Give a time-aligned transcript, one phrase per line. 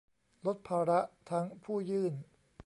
[0.45, 0.99] ลดภาระ
[1.29, 2.13] ทั้งผู้ยื่น